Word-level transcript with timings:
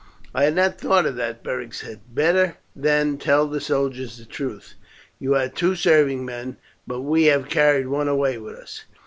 "I 0.33 0.45
had 0.45 0.55
not 0.55 0.79
thought 0.81 1.05
of 1.05 1.15
that," 1.17 1.43
Beric 1.43 1.75
said. 1.75 1.99
"Better, 2.11 2.55
then, 2.75 3.19
tell 3.19 3.45
the 3.47 3.61
soldiers 3.61 4.17
the 4.17 4.25
truth: 4.25 4.73
you 5.19 5.33
had 5.33 5.55
two 5.55 5.75
serving 5.75 6.25
men, 6.25 6.57
but 6.87 7.01
we 7.01 7.25
have 7.25 7.49
carried 7.49 7.85
one 7.87 8.07
away 8.07 8.39
with 8.39 8.55
us." 8.55 8.85